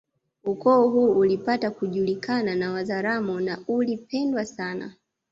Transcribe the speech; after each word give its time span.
Ukoo 0.43 0.89
huu 0.89 1.11
ulipata 1.19 1.71
kujulikana 1.71 2.55
na 2.55 2.71
Wazaramo 2.71 3.39
na 3.41 3.59
uli 3.67 3.97
pendwa 3.97 4.45
sana 4.45 4.93